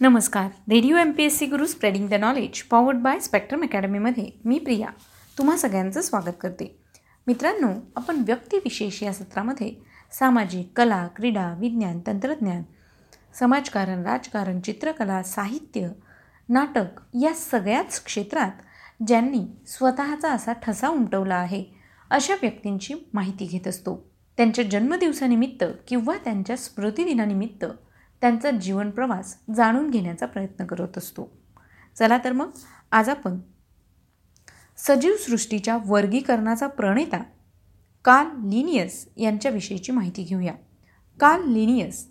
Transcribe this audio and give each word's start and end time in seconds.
नमस्कार. 0.00 0.46
Radio 0.70 0.96
M 0.96 1.10
P 1.10 1.24
S 1.24 1.38
C 1.38 1.46
Guru 1.46 1.66
spreading 1.66 2.08
the 2.08 2.14
knowledge 2.14 2.62
powered 2.62 2.96
by 2.96 3.20
Spectrum 3.20 3.62
अकॅडमीमध्ये 3.62 4.30
मी 4.44 4.58
प्रिया 4.58 4.88
तुम्हा 5.38 5.56
सगळ्यांचं 5.56 6.00
स्वागत 6.00 6.34
करते. 6.40 6.78
मित्रांनो 7.26 7.68
आपण 7.96 8.16
व्यक्तिविशेष 8.26 9.02
या 9.02 9.12
सत्रामध्ये 9.12 9.72
सामाजिक 10.12 10.68
कला 10.76 11.06
क्रीडा 11.06 11.56
विज्ञान 11.58 12.00
तंत्रज्ञान 12.06 12.62
समाजकारण 13.34 14.02
राजकारण 14.02 14.60
चित्रकला 14.60 15.22
साहित्य 15.22 15.88
नाटक 16.48 17.00
या 17.22 17.34
सगळ्याच 17.34 18.04
क्षेत्रात 18.04 18.52
ज्यांनी 19.06 19.44
स्वतःचा 19.66 20.32
असा 20.32 20.52
ठसा 20.52 20.88
उमटवला 20.88 21.36
आहे 21.36 21.64
अशा 22.10 22.34
व्यक्तींची 22.34 22.94
माहिती 23.14 23.44
घेत 23.44 23.68
असतो. 23.68 24.10
त्यांच्या 24.36 24.64
जन्मदिवसानिमित्त 24.64 25.64
किंवा 25.88 26.16
त्यांच्या 26.24 26.56
स्मृतिदिनानिमित्त 26.56 27.64
त्यांचा 28.20 28.50
जीवनप्रवास 28.50 29.38
जाणून 29.56 29.90
घेण्याचा 29.90 30.26
प्रयत्न 30.26 30.66
करत 30.66 30.98
असतो. 30.98 31.38
चला 31.98 32.18
तर 32.18 32.32
मग 32.32 32.50
आज 32.92 33.08
आपण 33.08 33.38
सजीव 34.76 35.12
सृष्टीच्या 35.16 35.78
वर्गीकरणाचा 35.86 36.66
प्रणेता 36.66 37.22
कार्ल 38.04 38.28
लिनियस 38.48 39.08
यांच्याविषयीची 39.16 39.92
माहिती 39.92 40.22
घेऊया. 40.22 40.54
कार्ल 41.20 41.44
लिनियस 41.44 42.08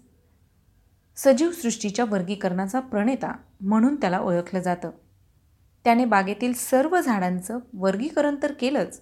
सजीव 1.15 1.51
सृष्टीच्या 1.51 2.05
वर्गीकरणाचा 2.05 2.79
प्रणेता 2.79 3.35
म्हणून 3.61 3.95
त्याला 3.95 4.19
ओळखलं 4.19 4.59
जातं. 4.59 4.89
त्याने 5.83 6.05
बागेतील 6.05 6.53
सर्व 6.53 7.01
झाडांचं 7.01 7.59
वर्गीकरण 7.73 8.35
तर 8.43 8.51
केलंच 8.51 9.01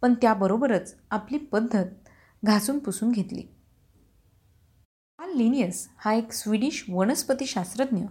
पण 0.00 0.14
त्याबरोबरच 0.14 0.94
आपली 1.10 1.38
पद्धत 1.38 1.84
घासून 2.44 2.78
पुसून 2.78 3.10
घेतली. 3.10 3.42
लिनियस 5.36 5.88
हा 5.96 6.12
एक 6.12 6.32
स्वीडिश 6.32 6.84
वनस्पतीशास्त्रज्ञ 6.88 8.04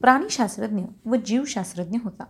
प्राणीशास्त्रज्ञ 0.00 0.84
व 1.04 1.14
जीवशास्त्रज्ञ 1.14 1.98
होता. 2.04 2.24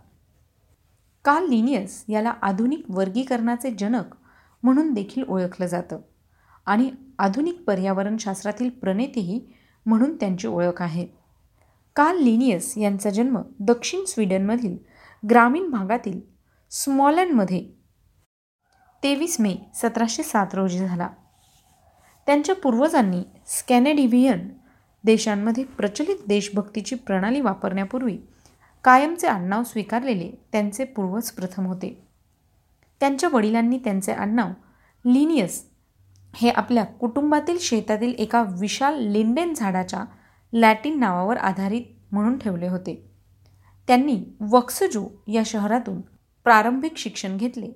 कार्ल 1.25 1.47
लिनियस 1.49 2.05
याला 2.09 2.33
आधुनिक 2.41 2.85
वर्गीकरणाचे 2.89 3.71
जनक 3.71 4.15
म्हणून 4.63 4.93
देखील 4.93 5.23
ओळखलं 5.23 5.65
जातं 5.65 5.99
आणि 6.65 6.91
आधुनिक 7.19 7.63
पर्यावरणशास्त्रातील 7.67 8.69
प्रणेतेही 8.69 9.53
म्हणून 9.85 10.15
त्यांची 10.15 10.47
ओळख 10.47 10.81
आहे. 10.81 11.07
कार्ल 11.95 12.19
लिनियस 12.19 12.77
यांचा 12.77 13.09
जन्म 13.09 13.41
दक्षिण 13.59 14.05
स्वीडनमधील 14.05 14.77
ग्रामीण 15.29 15.69
भागातील 15.69 16.21
स्मॉलनमध्ये 16.71 17.69
तेवीस 19.03 19.39
मे 19.39 19.55
सतराशे 19.75 20.23
सात 20.23 20.47
रोजी 20.53 20.79
झाला. 20.79 21.09
त्यांच्या 22.27 22.55
पूर्वजांनी 22.55 23.21
स्कॅनेडिव्हियन 23.47 24.47
देशांमध्ये 25.03 25.63
प्रचलित 25.63 26.15
देशभक्तीची 26.27 26.95
प्रणाली 26.95 27.41
वापरण्यापूर्वी 27.41 28.17
कायमचे 28.83 29.27
आडनाव 29.27 29.63
स्वीकारलेले 29.63 30.31
त्यांचे 30.51 30.83
पूर्वज 30.83 31.31
प्रथम 31.31 31.65
होते. 31.65 32.07
त्यांच्या 32.99 33.29
वडिलांनी 33.33 33.77
त्यांचे 33.77 34.11
आडनाव 34.11 34.49
लिनियस 35.05 35.63
हे 36.35 36.49
आपल्या 36.49 36.83
कुटुंबातील 36.83 37.57
शेतातील 37.59 38.13
एका 38.17 38.43
विशाल 38.59 38.99
लिंडेन 39.01 39.53
झाडाच्या 39.53 40.03
लॅटिन 40.53 40.99
नावावर 40.99 41.37
आधारित 41.37 41.83
म्हणून 42.11 42.37
ठेवले 42.37 42.67
होते. 42.67 43.09
त्यांनी 43.87 44.23
वक्सजो 44.41 45.07
या 45.27 45.41
शहरातून 45.45 46.01
प्रारंभिक 46.43 46.97
शिक्षण 46.97 47.37
घेतले. 47.37 47.71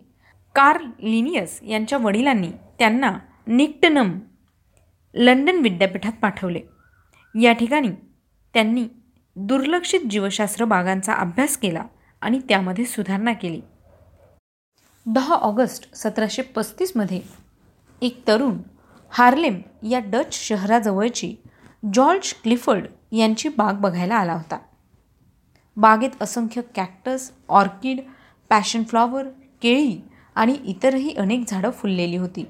कार्ल 0.56 0.86
लिनियस 1.00 1.59
यांच्या 1.64 1.98
वडिलांनी 1.98 2.52
त्यांना 2.80 3.18
निक्टनम 3.48 4.20
लंडन 5.18 5.60
विद्यापीठात 5.62 6.12
पाठवले. 6.22 6.62
या 7.42 7.52
ठिकाणी 7.54 7.90
त्यांनी 8.54 8.88
दुर्लक्षित 9.36 10.00
जीवशास्त्र 10.09 10.66
बागांचा 10.66 11.14
अभ्यास 11.14 11.58
केला 11.58 11.84
आणि 12.22 12.40
त्यामध्ये 12.40 12.86
सुधारणा 12.86 13.34
केली. 13.34 13.62
दहा 15.06 15.34
ऑगस्ट 15.34 15.96
सतराशे 15.96 16.42
पस्तीसमध्ये 16.42 17.22
एक 18.02 18.28
तरुण 18.28 18.58
हार्लेम 19.09 19.62
या 19.90 20.00
डच 20.00 20.34
शहराजवळची 20.34 21.36
जॉर्ज 21.94 22.34
क्लिफर्ड 22.34 22.88
यांची 23.12 23.50
बाग 23.50 23.74
बघायला 23.74 24.16
आला 24.16 24.34
होता. 24.34 24.59
बागेत 25.78 26.22
असंख्य 26.22 26.62
कॅक्टस 26.75 27.31
ऑर्किड 27.50 28.00
पॅशन 28.50 28.84
फ्लॉवर 28.84 29.28
केळी 29.62 30.02
आणि 30.36 30.58
इतरही 30.66 31.16
अनेक 31.16 31.44
झाडं 31.47 31.72
फुललेली 31.72 32.18
होती. 32.18 32.46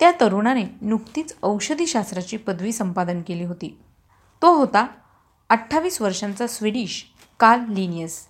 त्या 0.00 0.12
तरुणाने 0.20 0.64
नुकतीच 0.80 1.36
औषधीशास्त्राची 1.42 2.36
पदवी 2.36 2.72
संपादन 2.72 3.22
केली 3.22 3.44
होती. 3.44 3.78
तो 4.42 4.54
होता 4.54 4.86
अठ्ठावीस 5.48 6.02
वर्षांचा 6.02 6.46
स्वीडिश 6.46 7.06
कार्ल 7.40 7.72
लिनियस. 7.72 8.26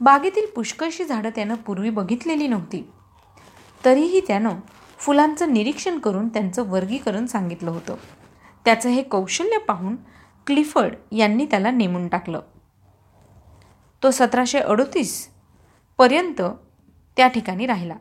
बागेतील 0.00 0.46
पुष्कळशी 0.46 1.04
झाडं 1.04 1.30
त्यानं 1.30 1.54
पूर्वी 1.54 1.90
बघितलेली 1.90 2.48
नव्हती. 2.48 2.90
तरीही 3.84 4.20
त्यानं 4.20 4.50
फुलांचं 4.98 5.52
निरीक्षण 5.52 5.98
करून 5.98 6.28
त्यांचं 6.28 6.68
वर्गीकरण 6.68 7.26
सांगितलं 7.26 7.70
होतं. 7.70 7.94
त्याचं 8.64 8.88
हे 8.88 9.02
कौशल्य 9.02 9.58
पाहून 9.58 9.96
क्लिफर्ड 10.46 10.94
यांनी 11.12 11.46
त्याला 11.46 11.70
नेमून 11.70 12.08
टाकलं. 12.08 12.40
तो 14.02 14.10
सतराशे 14.10 14.58
अडोतीस 14.58 15.28
पर्यंत 15.98 16.42
त्या 17.16 17.28
ठिकाणी 17.28 17.66
राहिला. 17.66 17.94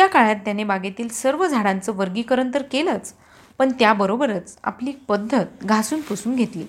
त्या 0.00 0.08
काळात 0.08 0.36
त्याने 0.36 0.64
बागेतील 0.64 1.08
सर्व 1.08 1.46
झाडांचं 1.46 1.92
वर्गीकरण 1.92 2.50
तर 2.54 2.62
केलंच 2.62 3.12
पण 3.58 3.72
त्याबरोबरच 3.78 4.56
आपली 4.64 4.92
पद्धत 4.92 5.64
घासून 5.64 6.00
पुसून 6.00 6.34
घेतली. 6.34 6.64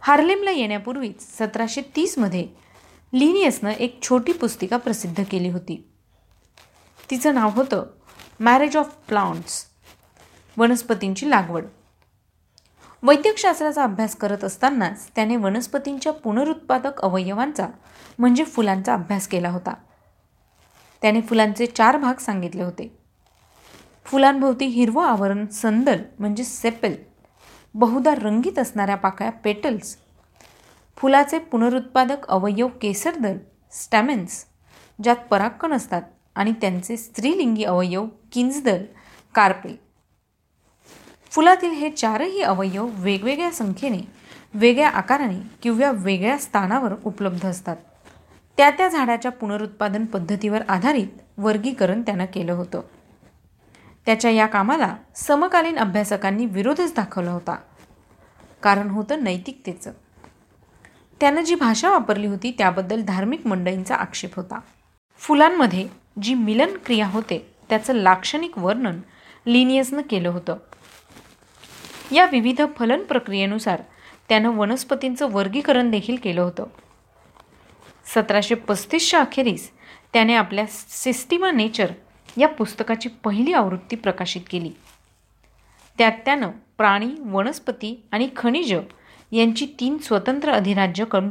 हार्लेमला 0.00 0.50
येण्यापूर्वीच 0.50 1.38
सतराशे 1.38 1.80
तीसमध्ये 1.96 2.46
लिनियसनं 3.14 3.70
एक 3.70 4.02
छोटी 4.02 4.32
पुस्तिका 4.32 4.76
प्रसिद्ध 4.76 5.24
केली 5.30 5.48
होती. 5.48 5.90
तिचं 7.10 7.34
नाव 7.34 7.50
होतं 7.50 7.84
मॅरेज 8.40 8.76
ऑफ 8.76 8.94
प्लांट्स 9.08 9.64
वनस्पतींची 10.56 11.30
लागवड. 11.30 11.64
वैद्यकशास्त्राचा 13.02 13.84
अभ्यास 13.84 14.16
करत 14.16 14.44
असतानाच 14.44 15.08
त्याने 15.14 15.36
वनस्पतींच्या 15.36 16.12
पुनरुत्पादक 16.12 17.00
अवयवांचा 17.00 17.66
म्हणजे 18.18 18.44
फुलांचा 18.44 18.94
अभ्यास 18.94 19.28
केला 19.28 19.50
होता. 19.50 19.74
त्याने 21.02 21.20
फुलांचे 21.20 21.66
चार 21.66 21.96
भाग 21.96 22.14
सांगितले 22.14 22.62
होते. 22.62 22.96
फुलांभोवती 24.04 24.64
हिरवं 24.64 25.04
आवरण 25.04 25.46
संदल 25.46 26.02
म्हणजे 26.18 26.44
सेपेल. 26.44 26.96
बहुधा 27.74 28.14
रंगीत 28.14 28.58
असणाऱ्या 28.58 28.96
पाकळ्या 28.96 29.32
पेटल्स. 29.32 29.96
फुलाचे 30.96 31.38
पुनरुत्पादक 31.38 32.26
अवयव 32.28 32.68
केसरदल 32.68 33.36
स्टॅमेन्स 33.72 34.44
ज्यात 35.02 35.16
पराक्कण 35.16 35.72
असतात 35.72 36.02
आणि 36.34 36.52
त्यांचे 36.52 36.96
स्त्रीलिंगी 36.96 37.64
अवयव 37.64 38.06
किंजदल 38.32 38.84
कार्पेल. 39.34 39.76
फुलातील 41.30 41.70
हे 41.70 41.90
चारही 41.90 42.42
अवयव 42.42 42.88
वेगवेगळ्या 42.92 43.50
संख्येने 43.50 44.00
वेगळ्या 44.54 44.88
आकाराने 44.88 45.40
किंवा 45.62 45.90
वेगळ्या 45.90 46.38
स्थानावर 46.38 46.92
उपलब्ध 47.04 47.46
असतात. 47.46 47.76
त्या 48.60 48.70
त्या 48.70 48.88
झाडाच्या 48.88 49.30
पुनरुत्पादन 49.30 50.04
पद्धतीवर 50.04 50.62
आधारित 50.68 51.06
वर्गीकरण 51.38 52.02
त्यानं 52.02 52.24
केलं 52.24 52.52
होतं. 52.52 52.80
त्याच्या 54.06 54.30
या 54.30 54.46
कामाला 54.46 54.96
समकालीन 55.14 55.78
अभ्यासकांनी 55.78 56.46
विरोधच 56.46 56.94
दाखवला 56.94 57.30
होता. 57.30 57.56
कारण 58.62 58.88
होतं 58.88 59.24
नैतिकतेचं. 59.24 59.92
त्यानं 61.20 61.40
जी 61.40 61.54
भाषा 61.54 61.90
वापरली 61.90 62.26
होती 62.26 62.54
त्याबद्दल 62.58 63.02
धार्मिक 63.02 63.46
मंडळींचा 63.46 63.94
आक्षेप 63.94 64.36
होता. 64.36 64.60
फुलांमध्ये 65.18 65.88
जी 66.22 66.34
मिलन 66.34 66.76
क्रिया 66.84 67.06
होते 67.06 67.54
त्याचं 67.68 67.92
लाक्षणिक 67.92 68.58
वर्णन 68.58 69.00
लिनियसनं 69.46 70.02
केलं 70.10 70.28
होतं. 70.28 70.56
या 72.12 72.26
विविध 72.26 72.62
फलन 72.76 73.02
प्रक्रियेनुसार 73.02 73.82
त्यानं 74.28 74.48
वनस्पतींचं 74.48 75.30
वर्गीकरण 75.30 75.90
देखील 75.90 76.16
केलं 76.16 76.40
होतं. 76.40 76.64
सतराशे 78.14 78.54
पस्तीसच्या 78.54 79.20
अखेरीस 79.20 79.70
त्याने 80.12 80.34
आपल्या 80.34 80.64
सिस्टिमा 80.68 81.50
नेचर 81.50 81.92
या 82.38 82.48
पुस्तकाची 82.48 83.08
पहिली 83.08 83.52
आवृत्ती 83.52 83.96
प्रकाशित 83.96 84.40
केली. 84.50 84.70
त्यात 85.98 86.12
त्यानं 86.24 86.50
प्राणी 86.78 87.08
वनस्पती 87.20 88.02
आणि 88.12 88.28
खनिज 88.36 88.74
यांची 89.32 89.66
तीन 89.80 89.98
स्वतंत्र 89.98 90.52
अधिराज्य 90.52 91.04
कल 91.04 91.28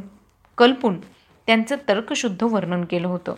कल्पून 0.58 1.00
त्यांचं 1.46 1.76
तर्कशुद्ध 1.88 2.42
वर्णन 2.42 2.84
केलं 2.84 3.08
होतं. 3.08 3.34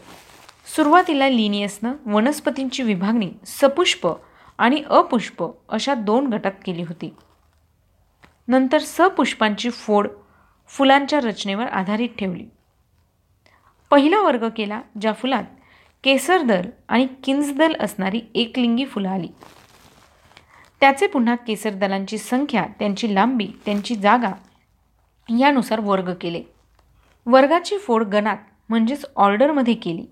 सुरुवातीला 0.76 1.28
लिनियसनं 1.28 1.92
वनस्पतींची 2.06 2.82
विभागणी 2.82 3.30
सपुष्प 3.46 4.08
आणि 4.58 4.82
अपुष्प 4.86 5.44
अशा 5.68 5.94
दोन 5.94 6.26
गटात 6.26 6.52
केली 6.64 6.82
होती. 6.82 7.14
नंतर 8.48 8.78
सपुष्पांची 8.78 9.70
फोड 9.70 10.08
फुलांच्या 10.68 11.20
रचनेवर 11.20 11.66
आधारित 11.66 12.08
ठेवली. 12.18 12.44
पहिला 13.92 14.20
वर्ग 14.20 14.48
केला 14.56 14.80
ज्या 15.00 15.12
फुलात 15.12 15.44
केसरदल 16.04 16.60
आणि 16.88 17.06
किंजदल 17.24 17.72
असणारी 17.80 18.20
एकलिंगी 18.34 18.84
फुलं 18.84 19.08
आली. 19.08 19.28
त्याचे 20.80 21.06
पुन्हा 21.06 21.34
केसरदलांची 21.34 22.18
संख्या 22.18 22.66
त्यांची 22.78 23.14
लांबी 23.14 23.48
त्यांची 23.64 23.94
जागा 23.94 24.32
यानुसार 25.38 25.80
वर्ग 25.80 26.14
केले. 26.20 26.42
वर्गाची 27.26 27.78
फोड 27.78 28.02
गणात 28.02 28.36
म्हणजेच 28.68 29.04
ऑर्डरमध्ये 29.16 29.74
केली. 29.74 30.02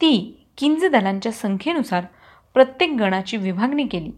ती 0.00 0.46
किंज 0.58 0.84
दलांच्या 0.84 1.32
संख्येनुसार 1.32 2.04
प्रत्येक 2.54 2.90
गणाची 2.90 3.36
विभागणी 3.36 3.86
केली. 3.86 4.10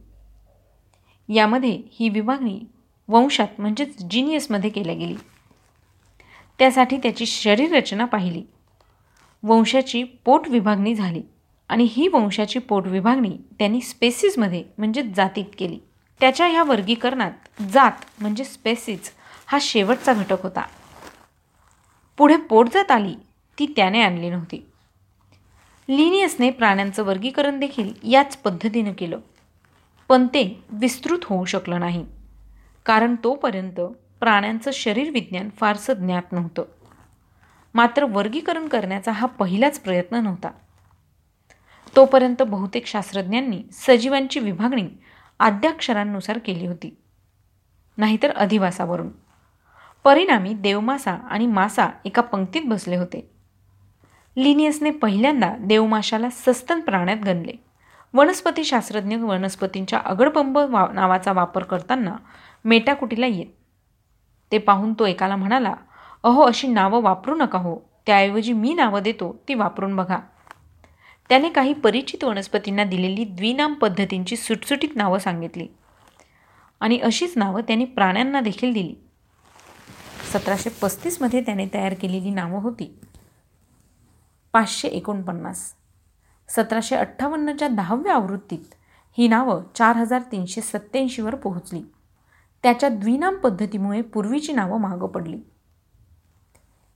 यामध्ये 1.34 1.82
ही 1.92 2.08
विभागणी 2.08 2.60
वंशात 3.08 3.60
म्हणजेच 3.60 4.04
जिनियसमध्ये 4.04 4.70
केल्या 4.70 4.94
गेली. 4.94 5.16
त्यासाठी 6.58 6.96
त्याची 6.96 7.26
शरीररचना 7.26 8.04
पाहिली. 8.04 8.42
वंशाची 9.42 10.02
पोट 10.02 10.48
विभागणी 10.48 10.94
झाली 10.94 11.22
आणि 11.68 11.84
ही 11.90 12.08
वंशाची 12.08 12.58
पोट 12.58 12.86
विभागणी 12.86 13.36
त्यांनी 13.58 13.80
स्पेसिसमध्ये 13.80 14.64
म्हणजे 14.78 15.02
जातीत 15.02 15.44
केली. 15.58 15.78
त्याच्या 16.20 16.46
ह्या 16.46 16.62
वर्गीकरणात 16.62 17.62
जात 17.62 17.92
म्हणजे 18.20 18.44
स्पेसिस 18.44 19.12
हा 19.46 19.58
शेवटचा 19.60 20.12
घटक 20.12 20.42
होता. 20.42 20.62
पुढे 22.16 22.36
पोटजात 22.36 22.90
आली 22.90 23.14
ती 23.58 23.72
त्याने 23.76 24.02
आणली 24.02 24.30
नव्हती. 24.30 24.66
लिनियसने 25.88 26.50
प्राण्यांचं 26.50 27.02
वर्गीकरण 27.02 27.58
देखील 27.58 27.92
याच 28.02 28.36
पद्धतीनं 28.36 28.92
केलं. 28.92 29.18
पण 30.08 30.26
ते 30.26 30.64
विस्तृत 30.70 31.18
होऊ 31.24 31.44
शकलं 31.44 31.80
नाही. 31.80 32.06
कारण 32.86 33.14
तोपर्यंत 33.24 33.80
प्राण्यांचं 34.20 34.70
शरीरविज्ञान 34.74 35.48
फारसं 35.60 35.92
ज्ञात 35.92 36.32
नव्हतं. 36.32 36.64
मात्र 37.74 38.04
वर्गीकरण 38.04 38.68
करण्याचा 38.68 39.12
हा 39.12 39.26
पहिलाच 39.26 39.80
प्रयत्न 39.80 40.16
नव्हता. 40.16 40.50
तोपर्यंत 41.96 42.42
बहुतेक 42.42 42.86
शास्त्रज्ञांनी 42.86 43.62
सजीवांची 43.72 44.40
विभागणी 44.40 44.88
आद्याक्षरांनुसार 45.38 46.38
केली 46.38 46.66
होती. 46.66 46.96
नाहीतर 47.98 48.30
अधिवासावरून. 48.30 49.08
परिणामी 50.04 50.54
देवमासा 50.54 51.12
आणि 51.12 51.46
मासा 51.46 51.86
एका 52.04 52.22
पंक्तीत 52.22 52.62
बसले 52.64 52.96
होते. 52.96 53.30
लिनियसने 54.36 54.90
पहिल्यांदा 54.90 55.54
देवमाशाला 55.60 56.30
सस्तन 56.30 56.80
प्राण्यात 56.80 57.18
गणले. 57.24 57.52
वनस्पती 58.14 58.64
शास्त्रज्ञ 58.64 59.16
वनस्पतींच्या 59.16 59.98
अगडबंब 60.04 60.58
वा 60.58 60.86
नावाचा 60.92 61.32
वापर 61.32 61.62
करताना 61.62 62.16
मेटाकुटीला 62.64 63.26
येत. 63.26 63.57
ते 64.52 64.58
पाहून 64.58 64.94
तो 64.94 65.06
एकाला 65.06 65.36
म्हणाला 65.36 65.74
अहो 66.22 66.42
अशी 66.42 66.68
नावं 66.68 67.02
वापरू 67.02 67.34
नका 67.34 67.58
हो. 67.58 67.76
त्याऐवजी 68.06 68.52
मी 68.52 68.74
नावं 68.74 69.02
देतो 69.02 69.42
ती 69.48 69.54
वापरून 69.54 69.96
बघा. 69.96 70.18
त्याने 71.28 71.48
काही 71.48 71.72
परिचित 71.72 72.24
वनस्पतींना 72.24 72.84
दिलेली 72.84 73.24
द्विनाम 73.24 73.74
पद्धतींची 73.74 74.36
सुटसुटीत 74.36 74.88
नावं 74.94 75.18
सांगितली. 75.18 75.66
आणि 76.80 76.98
अशीच 76.98 77.32
नावं 77.36 77.60
त्यांनी 77.60 77.84
प्राण्यांना 77.84 78.40
देखील 78.40 78.72
दिली. 78.72 78.94
सतराशे 80.32 80.70
पस्तीसमध्ये 80.82 81.40
त्याने 81.40 81.66
तयार 81.74 81.94
केलेली 81.94 82.30
नावं 82.30 82.60
होती. 82.60 83.00
पाचशे 84.52 84.88
एकोणपन्नास. 84.88 85.72
सतराशे 86.48 86.96
अठ्ठावन्नच्या 86.96 87.68
दहाव्या 87.68 88.14
आवृत्तीत 88.14 88.74
ही 89.18 89.28
नावं 89.28 89.62
चार 89.74 89.96
हजार 89.96 90.22
तीनशे 90.32 90.60
सत्त्याऐंशीवर 90.60 91.34
पोहोचली. 91.34 91.82
त्याच्या 92.62 92.88
द्विनाम 92.88 93.36
पद्धतीमुळे 93.36 94.00
पूर्वीची 94.00 94.52
नावं 94.52 94.80
मागं 94.80 95.06
पडली. 95.06 95.40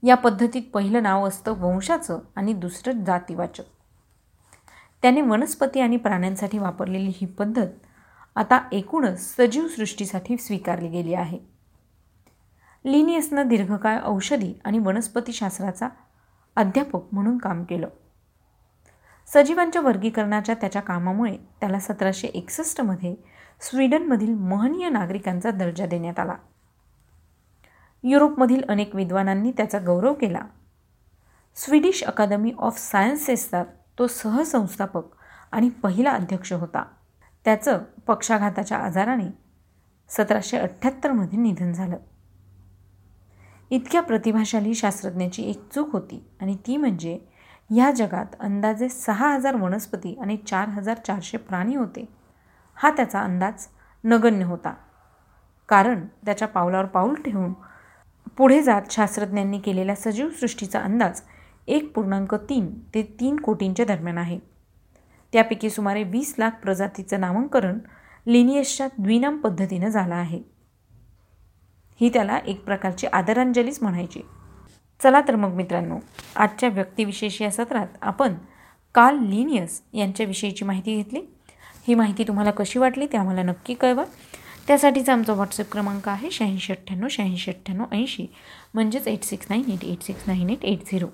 या 0.03 0.15
पद्धतीत 0.15 0.61
पहिलं 0.73 1.03
नाव 1.03 1.27
असतं 1.27 1.51
वंशाचं 1.51 2.19
आणि 2.35 2.53
दुसरं 2.53 3.03
जातीवाचक. 3.03 3.63
त्याने 5.01 5.21
वनस्पती 5.21 5.79
आणि 5.79 5.97
प्राण्यांसाठी 5.97 6.57
वापरलेली 6.57 7.11
ही 7.15 7.25
पद्धत 7.25 7.67
आता 8.35 8.69
एकूणच 8.71 9.35
सजीव 9.35 9.67
सृष्टीसाठी 9.67 10.37
स्वीकारली 10.37 10.87
गेली 10.87 11.13
आहे. 11.13 11.39
लिनियसनं 12.85 13.47
दीर्घकाळ 13.47 13.99
औषधी 14.03 14.53
आणि 14.65 14.79
वनस्पतीशास्त्राचा 14.79 15.89
अध्यापक 16.55 17.01
म्हणून 17.11 17.37
काम 17.37 17.63
केलं. 17.63 17.87
सजीवांच्या 19.27 19.81
वर्गीकरणाच्या 19.81 20.55
त्याच्या 20.55 20.81
कामामुळे 20.81 21.37
त्याला 21.59 21.79
सतराशे 21.79 22.27
एकसष्टमध्ये 22.27 23.15
स्वीडनमधील 23.63 24.33
महनीय 24.33 24.89
नागरिकांचा 24.89 25.51
दर्जा 25.51 25.85
देण्यात 25.85 26.19
आला. 26.19 26.35
युरोपमधील 28.03 28.61
अनेक 28.69 28.95
विद्वानांनी 28.95 29.51
त्याचा 29.51 29.79
गौरव 29.79 30.13
केला. 30.13 30.41
स्वीडिश 31.55 32.03
अकादमी 32.03 32.53
ऑफ 32.57 32.79
सायन्सेसचा 32.79 33.63
तो 33.99 34.07
सहसंस्थापक 34.07 35.01
आणि 35.51 35.69
पहिला 35.69 36.11
अध्यक्ष 36.11 36.53
होता. 36.53 36.83
त्याचं 37.45 37.77
पक्षाघाताच्या 38.07 38.77
आजाराने 38.77 39.29
सतराशे 40.09 40.57
अठ्ठ्याहत्तरमध्ये 40.57 41.39
निधन 41.39 41.71
झालं. 41.71 41.97
इतक्या 43.69 44.01
प्रतिभाशाली 44.01 44.73
शास्त्रज्ञाची 44.73 45.43
एक 45.43 45.69
चूक 45.69 45.91
होती 45.91 46.27
आणि 46.41 46.55
ती 46.67 46.77
म्हणजे 46.77 47.19
ह्या 47.69 47.91
जगात 47.91 48.35
अंदाजे 48.39 48.89
सहा 48.89 49.33
हजार 49.33 49.55
वनस्पती 49.55 50.17
आणि 50.21 50.37
चार 50.37 50.69
हजार 50.69 50.97
चारशे 51.07 51.37
प्राणी 51.37 51.75
होते. 51.75 52.22
हा 52.75 52.91
त्याचा 52.91 53.21
अंदाज 53.21 53.67
नगण्य 54.03 54.45
होता. 54.45 54.73
कारण 55.69 56.05
त्याच्या 56.25 56.47
पावलावर 56.47 56.85
पाऊल 56.85 57.13
ठेवून 57.13 57.53
पुढे 58.37 58.61
जात 58.61 58.81
शास्त्रज्ञांनी 58.89 59.59
केलेल्या 59.59 59.95
सजीव 59.95 60.29
सृष्टीचा 60.29 60.79
अंदाज 60.79 61.21
एक 61.67 61.93
पूर्णांक 61.95 62.35
तीन 62.35 62.79
ते 62.95 63.17
तीन 63.19 63.35
कोटींच्या 63.35 63.85
दरम्यान 63.85 64.17
आहे. 64.17 64.39
त्यापैकी 65.33 65.69
सुमारे 65.69 66.03
वीस 66.03 66.35
लाख 66.39 66.51
प्रजातीचं 66.51 67.19
नामांकरण 67.19 67.79
लिनियसच्या 68.27 68.87
द्विनाम 68.97 69.37
पद्धतीनं 69.37 69.87
झालं 69.87 70.15
आहे. 70.15 70.41
ही 72.01 72.09
त्याला 72.09 72.37
एक 72.37 72.63
प्रकारची 72.65 73.07
आदरांजलीच 73.07 73.79
म्हणायची. 73.81 74.21
चला 75.03 75.21
तर 75.21 75.35
मग 75.35 75.49
मित्रांनो 75.49 75.97
आजच्या 76.35 76.69
व्यक्तिविशेष 76.69 77.41
या 77.41 77.51
सत्रात 77.51 77.87
आपण 78.01 78.33
काल 78.95 79.19
लिनियस 79.19 79.81
यांच्याविषयीची 79.93 80.65
माहिती 80.65 80.95
घेतली. 80.95 81.32
ही 81.87 81.95
माहिती 81.95 82.23
तुम्हाला 82.23 82.51
कशी 82.51 82.79
वाटली 82.79 83.05
ते 83.05 83.17
आम्हाला 83.17 83.43
नक्की 83.43 83.73
कळवा. 83.73 84.03
त्यासाठीचा 84.67 85.13
आमचा 85.13 85.33
व्हॉट्सअप 85.33 85.71
क्रमांक 85.71 86.07
आहे 86.09 86.31
शहाऐंशी 86.31 86.73
अठ्ठ्याण्णव 86.73 87.07
शहाऐंशी 87.11 87.51
अठ्ठ्याण्णव 87.51 87.85
ऐंशी. 87.91 88.25
म्हणजेच 88.73 89.07
eight 89.07 89.23
six 89.23 89.47
nine 89.49 89.71
eight 89.71 89.83
eight 89.83 90.03
six 90.03 90.23
nine 90.27 90.49
eight 90.49 90.63
eight 90.65 90.85
zero 90.91 91.07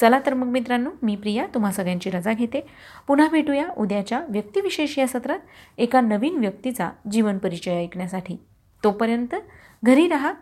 चला 0.00 0.18
तर 0.26 0.34
मग 0.34 0.46
मित्रांनो 0.46 0.90
मी 1.02 1.14
प्रिया 1.16 1.46
तुम्हा 1.54 1.70
सगळ्यांची 1.72 2.10
रजा 2.10 2.32
घेते. 2.32 2.60
पुन्हा 3.06 3.28
भेटूया 3.28 3.66
उद्याच्या 3.76 4.20
व्यक्तिविशेष 4.28 4.98
या 4.98 5.06
सत्रात 5.06 5.38
एका 5.78 6.00
नवीन 6.00 6.38
व्यक्तीचा 6.38 6.90
जीवन 7.10 7.38
परिचय 7.38 7.74
ऐकण्यासाठी. 7.74 8.36
तोपर्यंत 8.84 9.34
घरी 9.84 10.08
राहा 10.08 10.32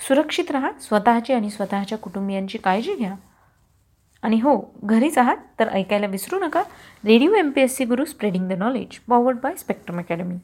सुरक्षित 0.00 0.50
राहा 0.50 0.70
स्वतःची 0.80 1.32
आणि 1.32 1.50
स्वतःच्या 1.50 1.98
कुटुंबियांची 1.98 2.58
काळजी 2.58 2.94
घ्या. 2.94 3.14
आणि 4.24 4.38
हो 4.40 4.56
घरीच 4.84 5.18
आहात 5.18 5.36
तर 5.60 5.68
ऐकायला 5.68 6.06
विसरू 6.06 6.38
नका. 6.38 6.62
Radio 7.04 7.34
M 7.34 7.50
P 7.50 7.60
S 7.60 7.76
C 7.76 7.84
Guru 7.84 8.04
spreading 8.04 8.48
the 8.48 8.52
knowledge 8.58 8.98
powered 9.08 9.38
by 9.42 9.54
spectrum 9.56 9.98
academy 9.98 10.36